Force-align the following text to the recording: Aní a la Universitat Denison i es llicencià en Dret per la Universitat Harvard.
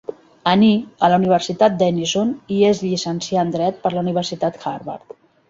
Aní 0.51 0.69
a 1.07 1.09
la 1.13 1.19
Universitat 1.21 1.75
Denison 1.81 2.31
i 2.57 2.57
es 2.71 2.81
llicencià 2.87 3.45
en 3.45 3.53
Dret 3.59 3.79
per 3.85 3.93
la 3.99 4.03
Universitat 4.07 4.61
Harvard. 4.73 5.17